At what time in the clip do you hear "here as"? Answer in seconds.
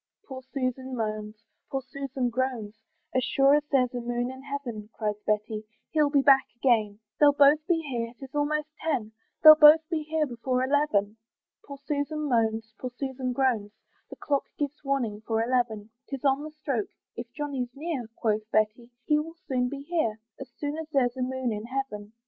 19.83-20.49